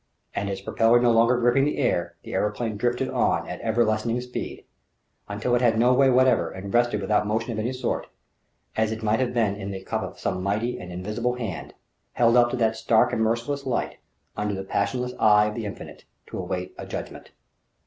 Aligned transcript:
And, 0.33 0.49
its 0.49 0.61
propeller 0.61 0.99
no 0.99 1.11
longer 1.11 1.37
gripping 1.39 1.63
the 1.65 1.77
air, 1.77 2.15
the 2.23 2.33
aeroplane 2.33 2.75
drifted 2.75 3.07
on 3.11 3.47
at 3.47 3.61
ever 3.61 3.85
lessening 3.85 4.19
speed, 4.21 4.65
until 5.29 5.53
it 5.53 5.61
had 5.61 5.77
no 5.77 5.93
way 5.93 6.09
whatever 6.09 6.49
and 6.49 6.73
rested 6.73 7.01
without 7.01 7.27
motion 7.27 7.51
of 7.51 7.59
any 7.59 7.71
sort; 7.71 8.07
as 8.75 8.91
it 8.91 9.03
might 9.03 9.19
have 9.19 9.31
been 9.35 9.53
in 9.55 9.69
the 9.69 9.83
cup 9.83 10.01
of 10.01 10.19
some 10.19 10.41
mighty 10.41 10.79
and 10.79 10.91
invisible 10.91 11.35
hand, 11.35 11.75
held 12.13 12.35
up 12.35 12.49
to 12.49 12.57
that 12.57 12.75
stark 12.77 13.13
and 13.13 13.21
merciless 13.21 13.67
light, 13.67 13.99
under 14.35 14.55
the 14.55 14.63
passionless 14.63 15.13
eye 15.19 15.45
of 15.45 15.53
the 15.53 15.65
Infinite, 15.67 16.05
to 16.25 16.39
await 16.39 16.73
a 16.79 16.87
Judgment.... 16.87 17.29